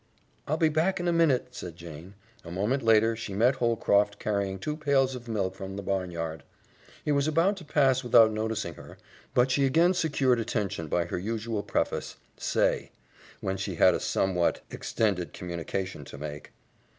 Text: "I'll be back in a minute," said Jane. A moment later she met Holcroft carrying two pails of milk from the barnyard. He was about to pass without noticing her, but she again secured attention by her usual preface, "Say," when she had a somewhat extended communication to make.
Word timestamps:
"I'll 0.47 0.57
be 0.57 0.67
back 0.67 0.99
in 0.99 1.07
a 1.07 1.13
minute," 1.13 1.49
said 1.51 1.75
Jane. 1.75 2.15
A 2.43 2.49
moment 2.49 2.81
later 2.81 3.15
she 3.15 3.35
met 3.35 3.57
Holcroft 3.57 4.17
carrying 4.17 4.57
two 4.57 4.75
pails 4.75 5.13
of 5.13 5.27
milk 5.27 5.53
from 5.53 5.75
the 5.75 5.83
barnyard. 5.83 6.41
He 7.05 7.11
was 7.11 7.27
about 7.27 7.55
to 7.57 7.65
pass 7.65 8.03
without 8.03 8.31
noticing 8.31 8.73
her, 8.73 8.97
but 9.35 9.51
she 9.51 9.63
again 9.63 9.93
secured 9.93 10.39
attention 10.39 10.87
by 10.87 11.05
her 11.05 11.19
usual 11.19 11.61
preface, 11.61 12.15
"Say," 12.35 12.89
when 13.41 13.57
she 13.57 13.75
had 13.75 13.93
a 13.93 13.99
somewhat 13.99 14.61
extended 14.71 15.33
communication 15.33 16.03
to 16.05 16.17
make. 16.17 16.51